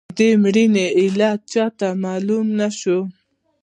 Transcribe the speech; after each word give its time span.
د 0.17 0.19
مړینې 0.41 0.85
علت 0.99 1.41
یې 1.41 1.47
چاته 1.51 1.87
معلوم 2.03 2.45
نه 2.59 2.69
شو. 2.79 2.99